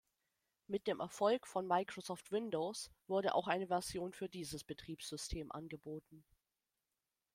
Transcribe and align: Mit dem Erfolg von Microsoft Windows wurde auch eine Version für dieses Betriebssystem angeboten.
Mit 0.65 0.87
dem 0.87 0.99
Erfolg 0.99 1.45
von 1.45 1.67
Microsoft 1.67 2.31
Windows 2.31 2.89
wurde 3.05 3.35
auch 3.35 3.47
eine 3.47 3.67
Version 3.67 4.13
für 4.13 4.27
dieses 4.29 4.63
Betriebssystem 4.63 5.51
angeboten. 5.51 6.23